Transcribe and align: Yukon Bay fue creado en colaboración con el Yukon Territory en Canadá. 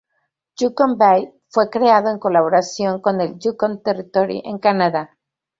Yukon 0.57 0.95
Bay 0.97 1.31
fue 1.49 1.69
creado 1.69 2.09
en 2.09 2.17
colaboración 2.17 3.01
con 3.01 3.21
el 3.21 3.37
Yukon 3.37 3.83
Territory 3.83 4.41
en 4.45 4.57
Canadá. 4.57 5.15